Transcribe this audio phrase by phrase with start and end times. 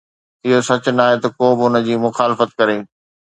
[0.45, 2.77] اهو سچ ناهي ته ڪو به ان جي مخالفت ڪري.